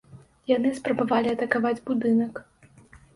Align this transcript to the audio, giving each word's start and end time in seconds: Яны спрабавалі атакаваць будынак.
Яны 0.51 0.69
спрабавалі 0.77 1.31
атакаваць 1.33 1.81
будынак. 1.91 2.41